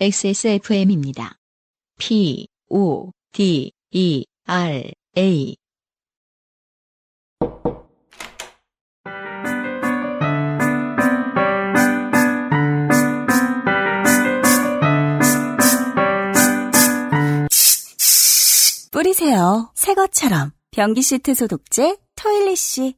[0.00, 1.38] XSFM입니다.
[1.98, 5.56] P, O, D, E, R, A.
[18.92, 19.72] 뿌리세요.
[19.74, 20.52] 새 것처럼.
[20.70, 22.94] 변기 시트 소독제 토일리쉬.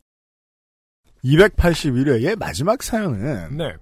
[1.25, 3.73] 281회의 마지막 사연은 네.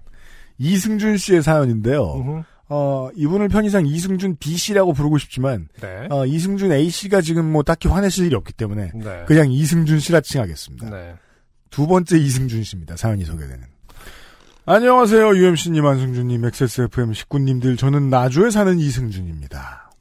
[0.57, 2.13] 이승준 씨의 사연인데요.
[2.13, 2.43] 음흠.
[2.69, 6.07] 어, 이분을 편의상 이승준 B 씨라고 부르고 싶지만 네.
[6.11, 9.23] 어, 이승준 A 씨가 지금 뭐 딱히 화내실 일이 없기 때문에 네.
[9.25, 10.89] 그냥 이승준 씨라 칭하겠습니다.
[10.89, 11.15] 네.
[11.71, 12.95] 두 번째 이승준 씨입니다.
[12.95, 13.63] 사연이 소개되는.
[14.65, 15.35] 안녕하세요.
[15.35, 17.75] UMC님, 안승준님, XSFM 식구님들.
[17.75, 19.91] 저는 나주에 사는 이승준입니다.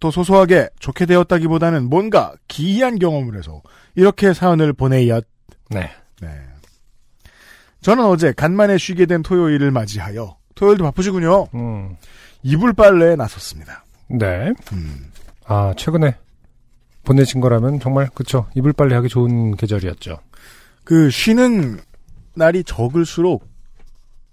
[0.00, 3.62] 또 소소하게 좋게 되었다기보다는 뭔가 기이한 경험을 해서
[3.94, 5.26] 이렇게 사연을 보내였.
[5.68, 5.90] 네.
[6.22, 6.28] 네.
[7.82, 11.48] 저는 어제 간만에 쉬게 된 토요일을 맞이하여 토요일도 바쁘시군요.
[11.54, 11.96] 음.
[12.42, 13.84] 이불 빨래에 나섰습니다.
[14.08, 14.52] 네.
[14.72, 15.10] 음.
[15.46, 16.16] 아, 최근에
[17.04, 18.46] 보내신 거라면 정말 그쵸.
[18.54, 20.18] 이불 빨래 하기 좋은 계절이었죠.
[20.84, 21.80] 그 쉬는
[22.34, 23.46] 날이 적을수록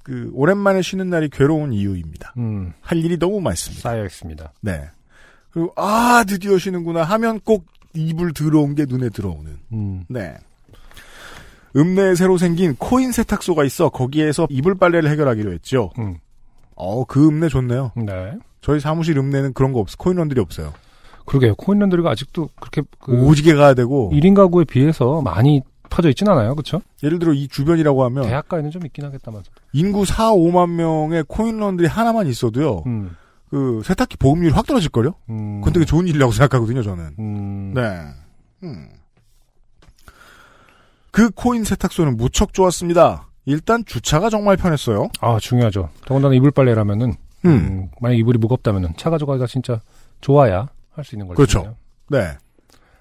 [0.03, 2.33] 그 오랜만에 쉬는 날이 괴로운 이유입니다.
[2.37, 2.73] 음.
[2.81, 3.81] 할 일이 너무 많습니다.
[3.81, 4.53] 쌓여 있습니다.
[4.61, 4.89] 네.
[5.51, 9.57] 그리고 아 드디어 쉬는구나 하면 꼭 이불 들어온 게 눈에 들어오는.
[9.73, 10.05] 음.
[10.07, 10.35] 네.
[11.75, 15.91] 읍내에 새로 생긴 코인 세탁소가 있어 거기에서 이불 빨래를 해결하기로 했죠.
[15.99, 16.17] 음.
[16.75, 17.91] 어, 그 읍내 좋네요.
[17.95, 18.33] 네.
[18.61, 19.97] 저희 사무실 읍내는 그런 거 없어.
[19.97, 20.73] 코인원들이 없어요.
[21.25, 21.55] 그러게요.
[21.55, 26.55] 코인 런드리가 아직도 그렇게 그 오지게 가야 되고 1인 가구에 비해서 많이 퍼져 있진 않아요.
[26.55, 26.81] 그쵸?
[27.03, 29.51] 예를 들어 이 주변이라고 하면 대학가에는 좀 있긴 하겠다면서.
[29.73, 32.83] 인구 4, 5만 명의 코인런들이 하나만 있어도요.
[32.87, 33.15] 음.
[33.49, 35.15] 그 세탁기 보급률이 확 떨어질 걸요.
[35.29, 35.59] 음.
[35.59, 37.15] 그건 되게 좋은 일이라고 생각하거든요, 저는.
[37.19, 37.73] 음.
[37.75, 37.81] 네.
[38.63, 38.87] 음.
[41.11, 43.27] 그 코인 세탁소는 무척 좋았습니다.
[43.45, 45.09] 일단 주차가 정말 편했어요.
[45.19, 45.89] 아, 중요하죠.
[46.05, 47.49] 더군다나 이불 빨래라면은 음.
[47.49, 49.81] 음, 만약 이불이 무겁다면은 차 가져가기가 진짜
[50.21, 51.35] 좋아야 할 수 있는 거죠.
[51.37, 51.75] 그렇죠.
[52.09, 52.37] 네.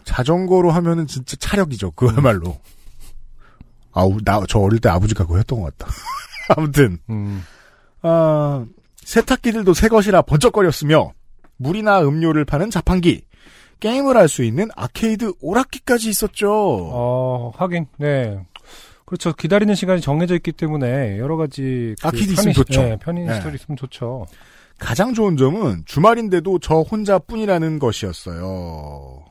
[0.04, 1.91] 자전거로 하면은 진짜 차력이죠.
[1.93, 2.59] 그야말로.
[3.93, 5.93] 아우, 나, 저 어릴 때 아버지가 그거 했던 것 같다.
[6.56, 7.44] 아무튼, 음.
[8.03, 8.65] 아,
[9.04, 11.12] 세탁기들도 새 것이라 번쩍거렸으며,
[11.56, 13.22] 물이나 음료를 파는 자판기,
[13.80, 16.50] 게임을 할 수 있는 아케이드 오락기까지 있었죠.
[16.52, 18.38] 어, 하긴, 네.
[19.06, 19.32] 그렇죠.
[19.32, 22.82] 기다리는 시간이 정해져 있기 때문에 여러 가지 그 아키드 편의 있으면 좋죠.
[22.82, 23.34] 네, 편의 네.
[23.34, 24.26] 시설이 있으면 좋죠.
[24.78, 29.24] 가장 좋은 점은 주말인데도 저 혼자뿐이라는 것이었어요.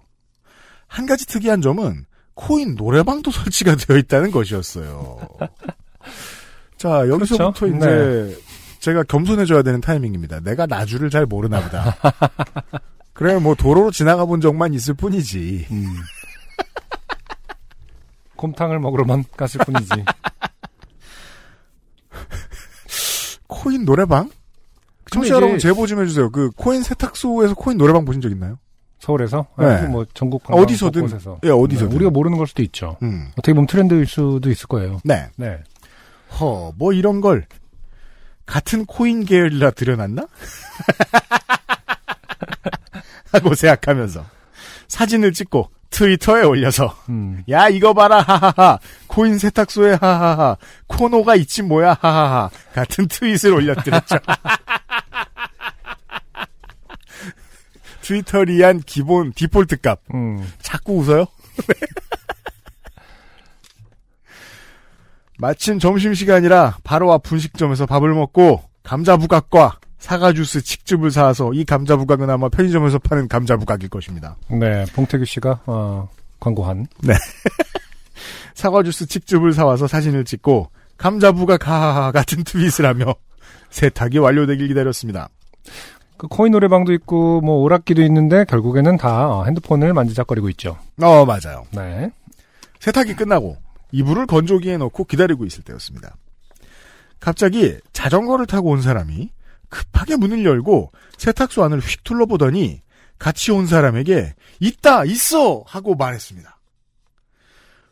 [0.88, 5.18] 한 가지 특이한 점은 코인 노래방도 설치가 되어 있다는 것이었어요.
[6.78, 7.78] 자, 여기서부터 그렇죠?
[7.78, 8.38] 이제
[8.80, 10.40] 제가 겸손해져야 되는 타이밍입니다.
[10.42, 11.96] 내가 나주를 잘 모르나 보다.
[13.20, 15.68] 그래, 뭐 도로로 지나가 본 적만 있을 뿐이지.
[15.72, 15.86] 음.
[18.38, 19.90] 곰탕을 먹으러만 갔을 뿐이지.
[23.48, 24.30] 코인 노래방?
[25.12, 26.32] 청취자 여러분 제보 좀 해주세요.
[26.32, 28.58] 그 코인 세탁소에서 코인 노래방 보신 적 있나요?
[29.00, 29.66] 서울에서 네.
[29.66, 31.02] 아니, 뭐 전국 아, 어디서든.
[31.02, 31.42] 곳곳에서.
[31.44, 31.90] 예, 어디서든.
[31.90, 32.96] 네, 우리가 모르는 걸 수도 있죠.
[33.04, 33.28] 음.
[33.34, 35.02] 어떻게 보면 트렌드일 수도 있을 거예요.
[35.04, 35.28] 네.
[35.36, 35.60] 네.
[36.40, 37.48] 허, 뭐 이런 걸
[38.46, 40.26] 같은 코인 계열이라 들여놨나?
[43.32, 44.26] 하고 생각하면서
[44.88, 47.44] 사진을 찍고 트위터에 올려서 음.
[47.50, 50.58] 야 이거 봐라 하하하 코인 세탁소에 하하하
[50.88, 54.18] 코노가 있지 뭐야 하하하 같은 트윗을 올렸더랬죠.
[58.02, 60.48] 트위터리한 기본 디폴트 값 음.
[60.62, 61.26] 자꾸 웃어요?
[65.38, 71.98] 마침 점심시간이라 바로 앞 분식점에서 밥을 먹고 감자 부각과 사과 주스 칡즙을 사와서 이 감자
[71.98, 74.38] 부각은 아마 편의점에서 파는 감자 부각일 것입니다.
[74.50, 74.86] 네.
[74.94, 76.88] 봉태규 씨가 어, 광고한
[78.56, 83.14] 사과 주스 칡즙을 사와서 사진을 찍고 감자 부각 하하하 같은 트윗을 하며
[83.70, 85.30] 세탁이 완료되길 기다렸습니다.
[86.18, 90.78] 그 코인 노래방도 있고 뭐 오락기도 있는데 결국에는 다 어, 핸드폰을 만지작거리고 있죠.
[91.02, 91.66] 어 맞아요.
[91.72, 92.10] 네.
[92.80, 93.58] 세탁이 끝나고
[93.92, 96.16] 이불을 건조기에 넣고 기다리고 있을 때였습니다.
[97.20, 99.30] 갑자기 자전거를 타고 온 사람이
[99.70, 102.82] 급하게 문을 열고 세탁소 안을 휙 둘러보더니
[103.18, 106.58] 같이 온 사람에게 있다 있어 하고 말했습니다.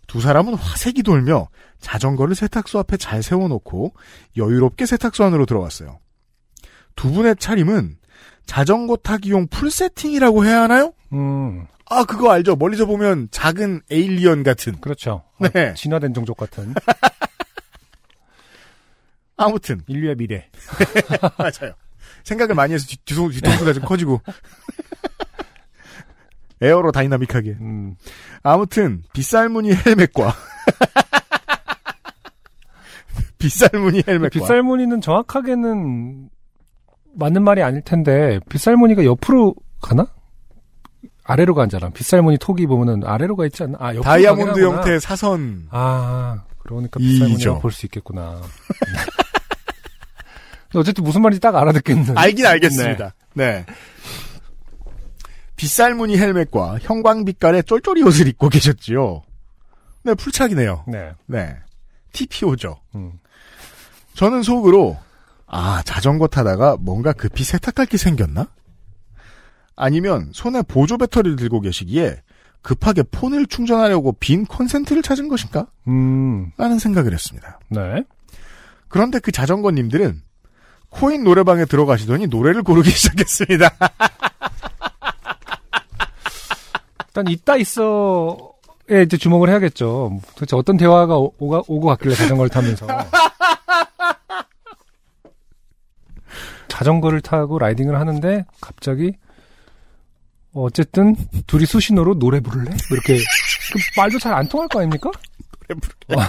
[0.07, 3.94] 두 사람은 화색이 돌며 자전거를 세탁소 앞에 잘 세워놓고
[4.38, 6.00] 여유롭게 세탁소 안으로 들어갔어요.
[6.95, 7.97] 두 분의 차림은
[8.45, 10.94] 자전거 타기용 full 세팅이라고 해야 하나요?
[11.13, 11.68] 음.
[11.89, 12.56] 아 그거 알죠?
[12.56, 15.23] 멀리서 보면 작은 alien 같은 그렇죠.
[15.39, 15.69] 네.
[15.69, 16.73] 어, 진화된 종족 같은
[19.37, 20.49] 아무튼 인류의 미래.
[21.37, 21.73] 맞아요.
[22.23, 24.21] 생각을 많이 해서 뒤- 뒤통, 뒤통수가 좀 커지고
[26.61, 27.51] aerodynamic하게.
[27.61, 27.95] 음.
[28.43, 30.33] 아무튼 비쌀무늬 헬멧과
[33.37, 36.29] 비쌀무늬 헬멧과 빗살무늬는 정확하게는
[37.15, 40.07] 맞는 말이 아닐 텐데 빗살무늬가 옆으로 가나?
[41.23, 41.89] 아래로 가잖아.
[41.89, 43.77] 빗살무늬 톡이 보면은 아래로 가 있지 않나?
[43.79, 44.63] 아, 옆으로 다이아몬드.
[44.65, 45.67] 형태의 사선.
[45.71, 47.25] 아, 그러니까 이죠.
[47.25, 48.41] 빗살무늬가 볼수 있겠구나.
[50.75, 52.17] 어쨌든 무슨 말인지 딱 알아듣겠는.
[52.17, 53.13] 알긴 알겠습니다.
[53.33, 53.65] 네.
[55.55, 59.23] 빗살 무늬 헬멧과 형광빛깔의 쫄쫄이 옷을 입고 계셨지요.
[60.03, 60.85] 네, 풀착이네요.
[60.87, 61.11] 네.
[61.25, 61.55] 네.
[62.13, 62.79] TPO죠.
[62.95, 63.13] 음.
[64.13, 64.97] 저는 속으로,
[65.45, 68.47] 아, 자전거 타다가 뭔가 급히 세탁할 게 생겼나?
[69.75, 72.21] 아니면 손에 보조 배터리를 들고 계시기에
[72.61, 75.67] 급하게 폰을 충전하려고 빈 콘센트를 찾은 것인가?
[75.87, 77.59] 음, 라는 생각을 했습니다.
[77.69, 78.03] 네.
[78.87, 80.21] 그런데 그 자전거님들은
[80.89, 83.69] 코인 노래방에 들어가시더니 노래를 고르기 시작했습니다.
[87.07, 90.19] 일단 있다 있어에 이제 주목을 해야겠죠.
[90.35, 92.87] 도대체 어떤 대화가 오, 오가, 오고 갔길래 자전거를 타면서.
[96.67, 99.13] 자전거를 타고 라이딩을 하는데 갑자기
[100.53, 101.15] 어, 어쨌든
[101.47, 102.69] 둘이 수신호로 노래 부를래?
[102.69, 105.09] 뭐 이렇게 그 말도 잘 안 통할 거 아닙니까?
[105.67, 106.27] 노래 부를래?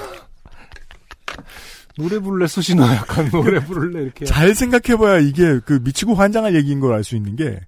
[1.99, 2.03] 어.
[2.03, 6.93] 노래 부를래 수신호 약간 노래 부를래 이렇게 잘 생각해봐야 이게 그 미치고 환장할 얘기인 걸
[6.95, 7.61] 알 수 있는 게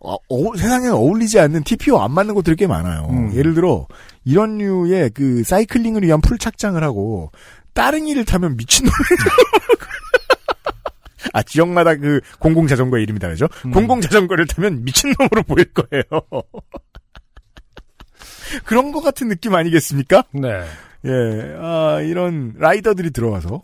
[0.00, 3.06] 어, 어, 세상에 어울리지 않는 TPO 안 맞는 것들이 꽤 많아요.
[3.10, 3.34] 음.
[3.34, 3.86] 예를 들어
[4.24, 7.30] 이런 류의 그 사이클링을 위한 풀 착장을 하고
[7.72, 8.92] 따릉이를 타면 미친놈이
[11.32, 13.48] 아 지역마다 그 공공 자전거 이름이 다르죠.
[13.64, 13.72] 음.
[13.72, 16.02] 공공 자전거를 타면 미친놈으로 보일 거예요.
[18.64, 20.24] 그런 것 같은 느낌 아니겠습니까?
[20.32, 20.64] 네.
[21.06, 23.62] 예, 아, 이런 라이더들이 들어와서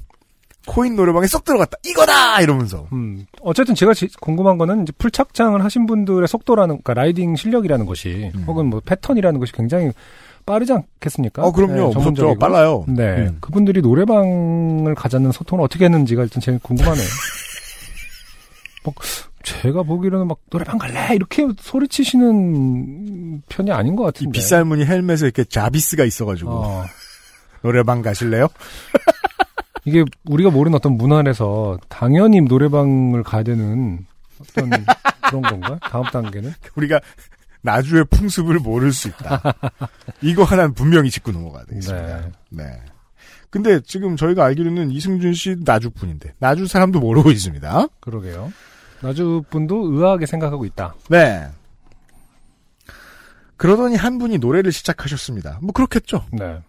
[0.66, 1.76] 코인 노래방에 쏙 들어갔다.
[1.84, 2.40] 이거다!
[2.40, 2.86] 이러면서.
[2.92, 8.30] 음, 어쨌든 제가 지- 궁금한 거는 이제 풀착장을 하신 분들의 속도라는, 그러니까 라이딩 실력이라는 것이,
[8.34, 8.44] 음.
[8.46, 9.90] 혹은 뭐 패턴이라는 것이 굉장히
[10.46, 11.42] 빠르지 않겠습니까?
[11.42, 11.74] 어, 그럼요.
[11.74, 12.36] 네, 무섭죠.
[12.38, 12.84] 빨라요.
[12.86, 13.02] 네.
[13.28, 13.38] 음.
[13.40, 17.04] 그분들이 노래방을 가자는 소통을 어떻게 했는지가 일단 제일 궁금하네요.
[18.84, 18.94] 뭐,
[19.42, 21.14] 제가 보기로는 막 노래방 갈래!
[21.14, 24.32] 이렇게 소리치시는 편이 아닌 것이 같은데.
[24.32, 26.50] 빗살무늬 헬멧에 이렇게 자비스가 있어가지고.
[26.50, 26.84] 어,
[27.62, 28.48] 노래방 가실래요?
[29.84, 34.06] 이게 우리가 모르는 어떤 문화에서 당연히 노래방을 가야 되는
[34.40, 34.70] 어떤
[35.28, 35.78] 그런 건가?
[35.82, 36.52] 다음 단계는?
[36.76, 37.00] 우리가
[37.62, 39.40] 나주의 풍습을 모를 수 있다.
[40.20, 42.20] 이거 하나는 분명히 짚고 넘어가야 되겠습니다.
[42.20, 42.32] 네.
[42.50, 42.80] 네.
[43.50, 47.86] 근데 지금 저희가 알기로는 이승준 씨 나주 분인데 나주 사람도 모르고 있습니다.
[48.00, 48.52] 그러게요.
[49.02, 50.94] 나주 분도 의아하게 생각하고 있다.
[51.10, 51.48] 네.
[53.56, 55.58] 그러더니 한 분이 노래를 시작하셨습니다.
[55.60, 56.24] 뭐 그렇겠죠.
[56.32, 56.60] 네.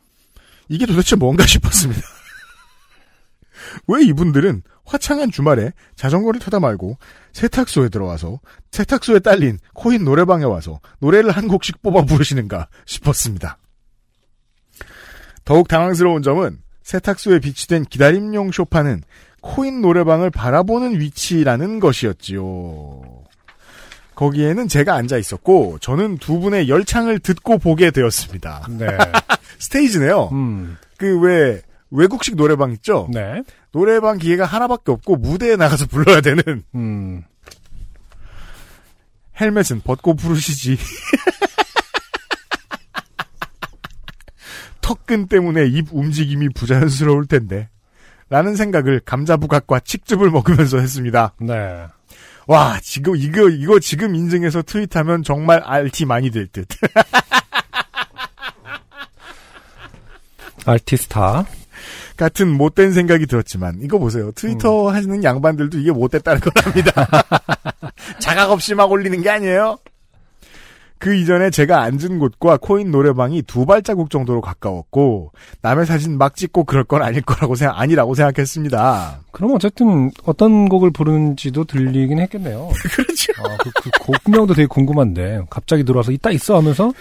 [0.69, 2.01] 이게 도대체 뭔가 싶었습니다.
[3.87, 6.97] 왜 이분들은 화창한 주말에 자전거를 타다 말고
[7.31, 8.39] 세탁소에 들어와서
[8.71, 13.57] 세탁소에 딸린 코인 노래방에 와서 노래를 한 곡씩 뽑아 부르시는가 싶었습니다.
[15.45, 19.03] 더욱 당황스러운 점은 세탁소에 비치된 기다림용 쇼파는
[19.41, 23.02] 코인 노래방을 바라보는 위치라는 것이었지요.
[24.23, 28.67] 거기에는 제가 앉아 있었고 저는 두 분의 열창을 듣고 보게 되었습니다.
[28.69, 28.87] 네.
[29.59, 30.29] 스테이지네요.
[30.31, 30.77] 음.
[30.97, 31.61] 그왜
[31.91, 33.09] 외국식 노래방 있죠?
[33.11, 33.43] 네.
[33.71, 37.23] 노래방 기계가 하나밖에 없고 무대에 나가서 불러야 되는 음.
[39.41, 40.77] 헬멧은 벗고 부르시지.
[44.79, 47.67] 턱근 때문에 입 움직임이 부자연스러울 텐데.
[48.29, 51.33] 라는 생각을 감자부각과 칡즙을 먹으면서 했습니다.
[51.39, 51.85] 네.
[52.47, 56.67] 와, 지금 이거 이거 지금 인증해서 트윗하면 정말 RT 많이 될 듯.
[60.65, 61.45] 알티스타.
[62.15, 64.31] 같은 못된 생각이 들었지만 이거 보세요.
[64.33, 67.07] 트위터 하시는 양반들도 이게 못됐다는 겁니다.
[68.19, 69.77] 자각 없이 막 올리는 게 아니에요.
[71.03, 76.63] 그 이전에 제가 앉은 곳과 코인 노래방이 두 발자국 정도로 가까웠고 남의 사진 막 찍고
[76.63, 79.19] 그럴 건 아닐 거라고 생각 아니라고 생각했습니다.
[79.31, 82.69] 그럼 어쨌든 어떤 곡을 부르는지도 들리긴 했겠네요.
[82.95, 83.33] 그렇죠.
[83.37, 83.89] 아, 그, 그
[84.23, 86.93] 곡명도 되게 궁금한데 갑자기 들어와서 이따 있어 하면서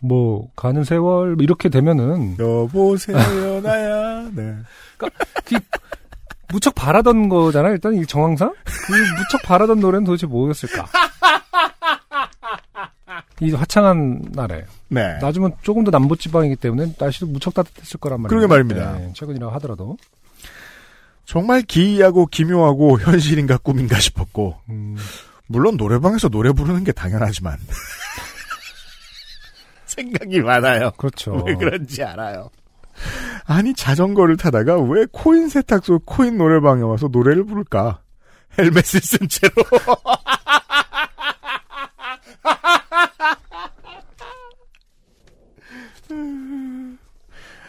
[0.00, 3.16] 뭐 가는 세월 이렇게 되면은 여보세요
[3.62, 4.28] 나야.
[4.34, 4.56] 네.
[6.48, 7.74] 무척 바라던 거잖아요.
[7.74, 10.86] 일단 이 정황상 그 무척 바라던 노래는 도대체 뭐였을까?
[13.40, 15.18] 이 화창한 날에 네.
[15.20, 18.28] 낮으면 조금 더 남부 지방이기 때문에 날씨도 무척 따뜻했을 거란 말이에요.
[18.28, 18.98] 그러게 말입니다.
[18.98, 19.96] 네, 최근이라고 하더라도
[21.24, 24.96] 정말 기이하고 기묘하고 현실인가 꿈인가 싶었고 음,
[25.46, 27.58] 물론 노래방에서 노래 부르는 게 당연하지만
[29.86, 30.90] 생각이 많아요.
[30.96, 31.42] 그렇죠.
[31.46, 32.50] 왜 그런지 알아요.
[33.46, 38.00] 아니 자전거를 타다가 왜 코인 세탁소 코인 노래방에 와서 노래를 부를까?
[38.56, 39.52] 헬멧을 쓴 채로.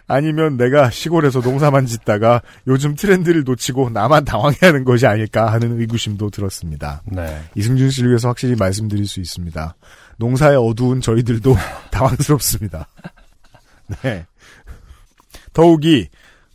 [0.07, 7.01] 아니면 내가 시골에서 농사만 짓다가 요즘 트렌드를 놓치고 나만 당황해하는 것이 아닐까 하는 의구심도 들었습니다.
[7.05, 7.43] 네.
[7.55, 9.75] 이승준 씨를 위해서 확실히 말씀드릴 수 있습니다.
[10.17, 11.55] 농사에 어두운 저희들도
[11.91, 12.87] 당황스럽습니다.
[14.03, 14.25] 네.
[15.53, 16.07] 더욱이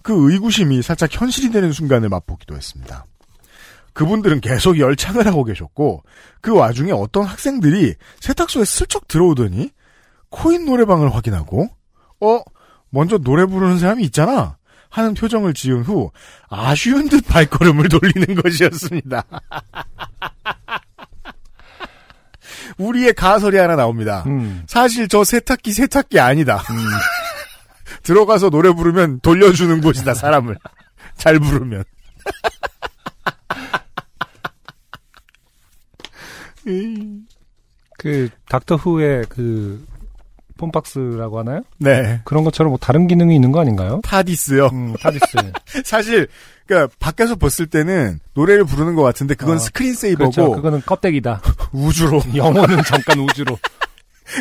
[0.03, 3.05] 그 의구심이 살짝 현실이 되는 순간을 맛보기도 했습니다.
[3.93, 6.05] 그분들은 계속 열창을 하고 계셨고
[6.41, 9.71] 그 와중에 어떤 학생들이 세탁소에 슬쩍 들어오더니
[10.29, 11.69] 코인 노래방을 확인하고
[12.21, 12.41] 어
[12.91, 14.57] 먼저 노래 부르는 사람이 있잖아
[14.91, 16.11] 하는 표정을 지은 후
[16.49, 19.25] 아쉬운 듯 발걸음을 돌리는 것이었습니다.
[22.79, 24.25] 우리의 가설이 하나 나옵니다.
[24.27, 24.65] 음.
[24.67, 26.63] 사실 저 세탁기 세탁기 아니다.
[28.03, 30.57] 들어가서 노래 부르면 돌려주는 곳이다 사람을
[31.17, 31.85] 잘 부르면.
[37.99, 39.87] 그 닥터 후의 그
[40.61, 41.63] phone box라고 하나요?
[41.79, 42.21] 네.
[42.25, 44.01] 그런 것처럼 뭐 다른 기능이 있는 거 아닌가요?
[44.05, 44.67] 타디스요.
[44.73, 45.27] 음, 타디스.
[45.85, 46.29] 사실
[46.67, 50.53] 그러니까 밖에서 봤을 때는 노래를 부르는 것 같은데 그건 어, screen saver고 그렇죠.
[50.53, 51.41] 그거는 껍데기다.
[51.73, 52.21] 우주로.
[52.37, 53.59] 영혼은 잠깐 우주로.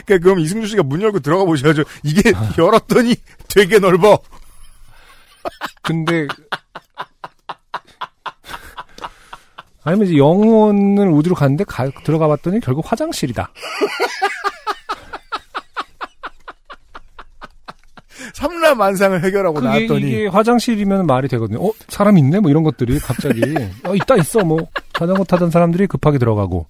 [0.05, 1.83] 그러니까 그럼 이승주 씨가 문 열고 들어가 보셔야죠.
[2.03, 3.15] 이게 열었더니
[3.47, 4.19] 되게 넓어.
[5.81, 6.27] 근데
[9.83, 13.51] 아니면 이제 영혼을 우주로 갔는데 가- 들어가 봤더니 결국 화장실이다.
[18.39, 21.61] 삼라만상을 해결하고 나왔더니 이게 화장실이면 말이 되거든요.
[21.65, 23.41] 어 사람 있네 뭐 이런 것들이 갑자기
[23.85, 24.59] 어 있다 있어 뭐
[24.93, 26.65] 자전거 타던 사람들이 급하게 들어가고.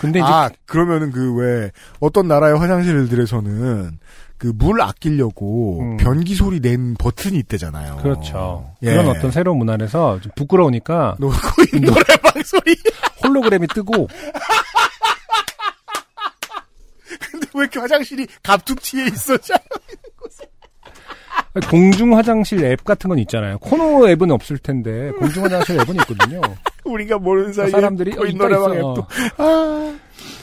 [0.00, 3.98] 근데 이제 아 그러면은 그 왜 어떤 나라의 화장실들에서는
[4.38, 5.96] 그 물 아끼려고 음.
[5.98, 7.98] 변기 소리 낸 버튼이 있대잖아요.
[8.02, 8.72] 그렇죠.
[8.82, 8.90] 예.
[8.90, 12.74] 그런 어떤 새로운 문화에서 좀 부끄러우니까 노, 거의 노래방 소리.
[13.22, 14.08] 홀로그램이 뜨고
[17.30, 19.36] 근데 왜 이렇게 화장실이 갑툭튀에 있어?
[21.68, 23.58] 공중 화장실 앱 같은 건 있잖아요.
[23.58, 26.40] 코너 앱은 없을 텐데 공중 화장실 앱은 있거든요.
[26.84, 28.74] 우리가 모르는 사이에 사람들이 어, 있다 노래방 있어.
[28.74, 29.06] 앱도
[29.38, 29.94] 아,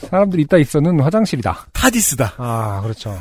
[0.08, 1.66] 사람들이 있다 있어는 화장실이다.
[1.72, 2.34] 타디스다.
[2.38, 3.18] 아 그렇죠.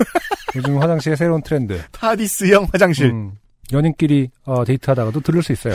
[0.55, 1.81] 요즘 화장실의 새로운 트렌드.
[1.91, 3.07] 타디스형 화장실.
[3.07, 3.31] 음,
[3.73, 5.73] 연인끼리 어, 데이트하다가도 들을 수 있어요.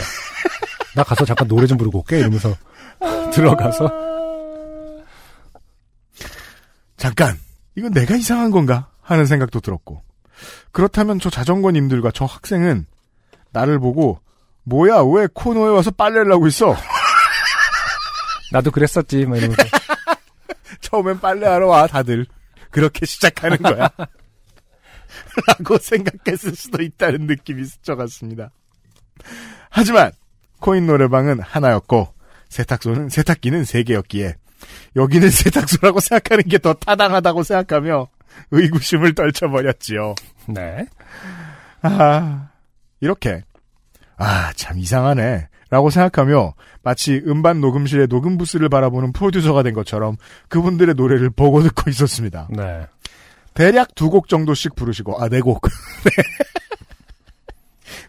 [0.94, 2.54] 나 가서 잠깐 노래 좀 부르고 올게 이러면서
[3.32, 3.90] 들어가서
[6.96, 7.36] 잠깐
[7.76, 10.02] 이건 내가 이상한 건가 하는 생각도 들었고
[10.72, 12.86] 그렇다면 저 자전거님들과 저 학생은
[13.52, 14.20] 나를 보고
[14.64, 16.76] 뭐야 왜 코너에 와서 빨래를 하고 있어?
[18.52, 19.62] 나도 그랬었지 막 이러면서
[20.80, 22.26] 처음엔 빨래하러 와 다들
[22.70, 23.88] 그렇게 시작하는 거야.
[25.46, 28.50] 라고 생각했을 수도 있다는 느낌이 스쳐갔습니다.
[29.70, 30.12] 하지만
[30.60, 32.12] 코인 노래방은 하나였고
[32.48, 34.34] 세탁소는 세탁기는 세 개였기에
[34.96, 38.08] 여기는 세탁소라고 생각하는 게 더 타당하다고 생각하며
[38.50, 40.14] 의구심을 떨쳐버렸지요.
[40.48, 40.86] 네.
[41.82, 42.48] 아,
[43.00, 43.42] 이렇게.
[44.16, 45.48] 아, 참 이상하네.
[45.70, 50.16] 라고 생각하며 마치 음반 녹음실의 녹음 부스를 바라보는 프로듀서가 된 것처럼
[50.48, 52.48] 그분들의 노래를 보고 듣고 있었습니다.
[52.50, 52.86] 네.
[53.54, 55.62] 대략 두 곡 정도씩 부르시고, 아, 네 곡.
[56.04, 56.10] 네.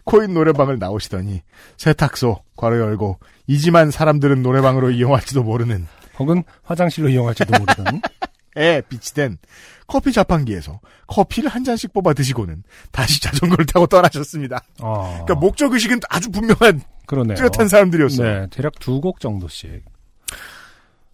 [0.04, 1.42] 코인 노래방을 나오시더니
[1.76, 3.18] 세탁소, 괄호 열고,
[3.48, 5.86] 이지만 사람들은 노래방으로 이용할지도 모르는
[6.18, 8.00] 혹은 화장실로 이용할지도 모르는
[8.56, 9.38] 에 비치된
[9.86, 14.64] 커피 자판기에서 커피를 한 잔씩 뽑아 드시고는 다시 자전거를 타고 떠나셨습니다.
[14.80, 17.36] 어, 그러니까 목적 의식은 아주 분명한 그러네요.
[17.36, 18.40] 뚜렷한 사람들이었어요.
[18.40, 19.84] 네, 대략 두 곡 정도씩.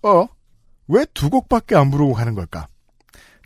[0.03, 0.27] 어?
[0.89, 2.69] 왜 두 곡밖에 안 부르고 가는 걸까?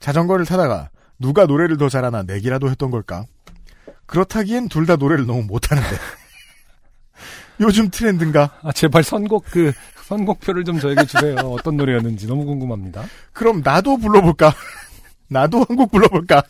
[0.00, 3.24] 자전거를 타다가 누가 노래를 더 잘하나 내기라도 했던 걸까?
[4.06, 5.88] 그렇다기엔 둘 다 노래를 너무 못하는데.
[7.60, 8.58] 요즘 트렌드인가?
[8.62, 9.72] 아 제발 선곡 그
[10.06, 11.34] 선곡표를 좀 저에게 주세요.
[11.36, 13.04] 어떤 노래였는지 너무 궁금합니다.
[13.32, 14.54] 그럼 나도 불러볼까?
[15.28, 16.42] 나도 한 곡 불러볼까?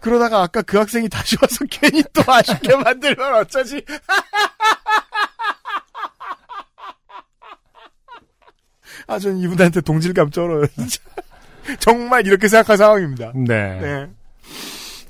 [0.00, 3.82] 그러다가 아까 그 학생이 다시 와서 괜히 또 아쉽게 만들면 어쩌지?
[9.06, 11.00] 아, 전 이분한테 동질감 쩔어요, 진짜.
[11.80, 13.32] 정말 이렇게 생각한 상황입니다.
[13.34, 13.80] 네.
[13.80, 14.06] 네.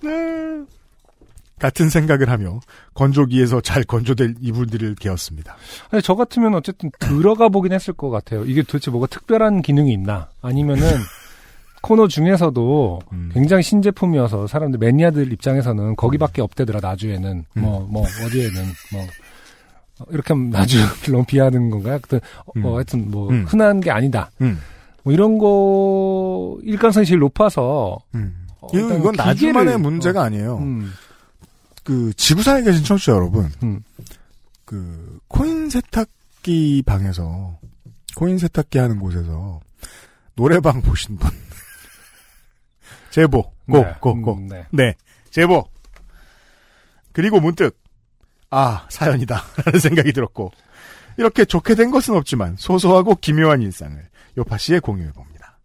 [0.02, 0.64] 네.
[1.58, 2.60] 같은 생각을 하며
[2.94, 5.56] 건조기에서 잘 건조될 이불들을 개었습니다.
[5.90, 8.44] 아니, 저 같으면 어쨌든 들어가 보긴 했을 것 같아요.
[8.44, 10.28] 이게 도대체 뭐가 특별한 기능이 있나?
[10.42, 10.82] 아니면은
[11.82, 13.30] 코너 중에서도 음.
[13.32, 17.60] 굉장히 신제품이어서 사람들 매니아들 입장에서는 거기밖에 없대더라 나주에는 음.
[17.62, 19.02] 뭐뭐 어디에는 뭐
[20.00, 20.76] 어, 이렇게 하면 나주
[21.12, 21.92] 너무 비하는 건가요?
[21.94, 22.64] 하여튼 어, 음.
[22.64, 23.44] 어, 하여튼 뭐 음.
[23.48, 24.30] 흔한 게 아니다.
[24.40, 24.58] 음.
[25.04, 28.46] 뭐 이런 거 일관성이 제일 높아서 음.
[28.60, 30.58] 어, 이건, 기계를- 나중만의 문제가 아니에요.
[31.88, 33.82] 음, 그 지구상에 계신 청취자 여러분, 음.
[34.64, 37.58] 그 코인 세탁기 방에서
[38.16, 39.60] 코인 세탁기 하는 곳에서
[40.34, 41.30] 노래방 보신 분
[43.10, 44.66] 제보 네, 고고고 음, 네.
[44.70, 44.94] 네
[45.30, 45.64] 제보
[47.12, 47.80] 그리고 문득
[48.50, 50.52] 아 사연이다 라는 생각이 들었고
[51.16, 53.98] 이렇게 좋게 된 것은 없지만 소소하고 기묘한 일상을
[54.36, 55.58] 요파 씨에 공유해 봅니다.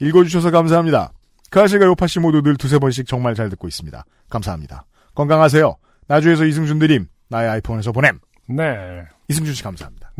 [0.00, 1.12] 읽어주셔서 감사합니다.
[1.50, 4.04] 그 아씨가 요파 씨 모두 늘 두세 번씩 정말 잘 듣고 있습니다.
[4.30, 4.86] 감사합니다.
[5.14, 5.76] 건강하세요.
[6.08, 8.18] 나주에서 이승준 드림 나의 아이폰에서 보냄
[8.48, 9.02] 네.
[9.28, 10.12] 이승준 씨 감사합니다.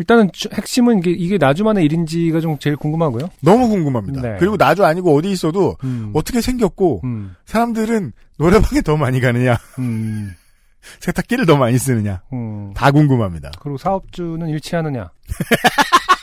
[0.00, 3.30] 일단은 주- 핵심은 이게, 이게 나주만의 일인지가 좀 제일 궁금하고요.
[3.42, 4.20] 너무 궁금합니다.
[4.22, 4.36] 네.
[4.38, 6.12] 그리고 나주 아니고 어디 있어도 음.
[6.14, 7.34] 어떻게 생겼고 음.
[7.46, 10.32] 사람들은 노래방에 더 많이 가느냐 음.
[11.00, 12.72] 세탁기를 더 많이 쓰느냐 음.
[12.74, 13.50] 다 궁금합니다.
[13.60, 15.10] 그리고 사업주는 일치하느냐.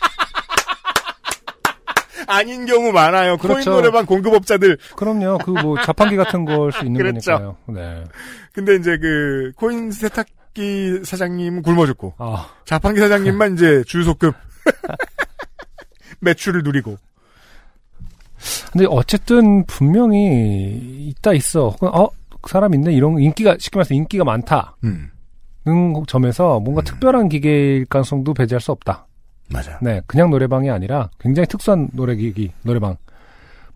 [2.27, 3.37] 아닌 경우 많아요.
[3.37, 3.71] 코인 그렇죠.
[3.71, 4.77] 노래방 공급업자들.
[4.95, 5.37] 그럼요.
[5.39, 7.31] 그 뭐 자판기 같은 걸 수 있는 그렇죠.
[7.31, 7.57] 거니까요.
[7.67, 8.03] 네.
[8.53, 14.33] 근데 이제 그 코인 세탁기 사장님은 굶어 죽고 아, 자판기 사장님만 이제 주소급
[16.21, 16.97] 매출을 누리고.
[18.71, 21.75] 근데 어쨌든 분명히 있다 있어.
[21.81, 22.07] 어,
[22.41, 22.93] 그 사람 있네.
[22.93, 25.09] 이런 인기가 쉽게 말해서 인기가 많다는 음.
[26.07, 29.07] 점에서 뭔가 특별한 기계일 가능성도 배제할 수 없다.
[29.49, 29.77] 맞아요.
[29.81, 32.97] 네, 그냥 노래방이 아니라 굉장히 특수한 노래기기 노래방.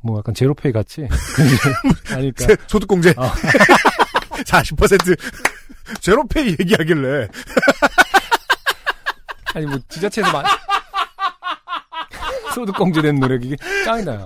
[0.02, 1.08] 뭐 약간 제로페이 같이
[2.14, 2.46] 아닐까.
[2.46, 3.24] 세- 소득공제 어.
[4.46, 5.20] 40%
[6.00, 7.28] 제로페이 얘기하길래
[9.56, 10.46] 아니 뭐 지자체에서 만
[12.56, 14.26] 소득공제된 노래기기 짱이다.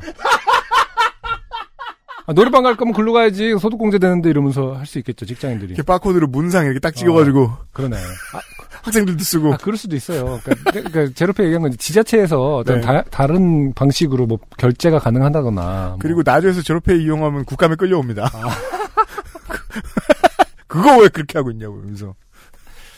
[2.25, 5.73] 아, 노래방 갈 거면 글로 가야지 소득공제 되는데 이러면서 할 수 있겠죠 직장인들이.
[5.73, 7.97] 이렇게 바코드로 문상 이렇게 딱 찍어가지고 그러네.
[7.97, 8.39] 아,
[8.83, 10.39] 학생들도 쓰고 아, 그럴 수도 있어요.
[10.43, 13.03] 그러니까, 그러니까 제로페이 얘기한 건 지자체에서 어떤 네.
[13.09, 15.61] 다, 른 방식으로 뭐 결제가 가능하다거나.
[15.61, 15.97] 뭐.
[15.99, 18.29] 그리고 나주에서 제로페이 이용하면 국감에 끌려옵니다.
[18.33, 18.49] 아.
[20.67, 22.13] 그거 왜 그렇게 하고 있냐고 그러면서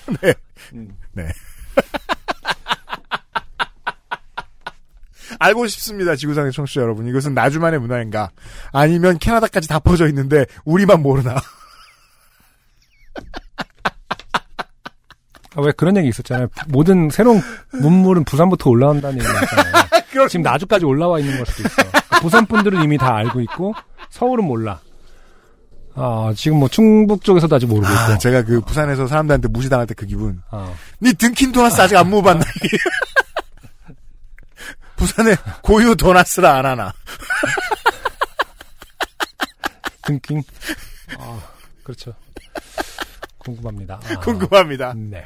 [0.21, 0.33] 네.
[0.73, 0.95] 음.
[1.13, 1.27] 네.
[5.37, 7.07] 알고 싶습니다, 지구상의 청취자 여러분.
[7.07, 8.29] 이것은 나주만의 문화인가?
[8.71, 11.35] 아니면 캐나다까지 다 퍼져 있는데 우리만 모르나?
[15.55, 16.47] 아, 왜 그런 얘기 있었잖아요.
[16.67, 17.41] 모든 새로운
[17.71, 20.27] 문물은 부산부터 올라온다는 얘기 있잖아요.
[20.29, 21.81] 지금 나주까지 올라와 있는 걸 수도 있어.
[22.21, 23.73] 부산 분들은 이미 다 알고 있고
[24.09, 24.79] 서울은 몰라.
[25.97, 28.17] 아 지금 뭐 충북 쪽에서도 아직 모르고 아, 있고.
[28.19, 30.41] 제가 그 부산에서 사람들한테 무시당할 때 그 기분.
[30.51, 32.43] 아, 니 등킨 도나스 아직 안 먹어봤나?
[34.97, 36.93] 부산에 고유 도나스라 안 하나?
[40.05, 40.43] 등킹.
[41.17, 41.39] 아
[41.83, 42.13] 그렇죠.
[43.37, 43.99] 궁금합니다.
[44.03, 44.93] 아, 궁금합니다.
[44.95, 45.25] 네.